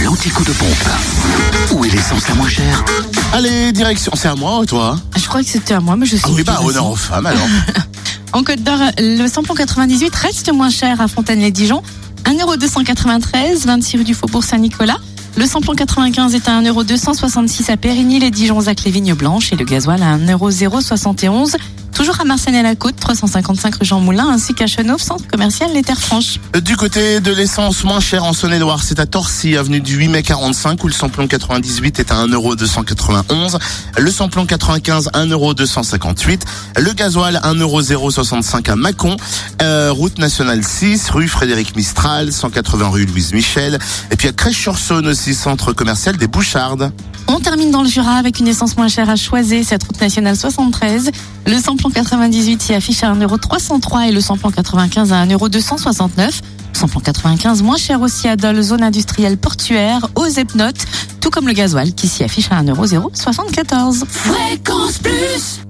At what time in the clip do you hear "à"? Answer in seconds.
4.28-4.34, 5.74-5.80, 11.02-11.08, 16.48-16.62, 17.70-17.76, 20.02-20.16, 22.20-22.24, 28.98-29.06, 32.10-32.26, 38.70-38.76, 44.28-44.32, 49.08-49.16, 53.02-53.14, 55.14-55.24, 58.28-58.36, 62.50-62.62